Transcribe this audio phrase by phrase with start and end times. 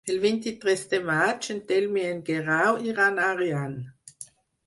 [0.11, 3.79] El vint-i-tres de maig en Telm i en Guerau iran a Ariany.